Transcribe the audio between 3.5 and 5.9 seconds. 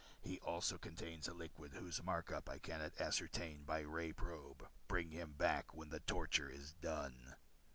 by ray probe. Bring him back when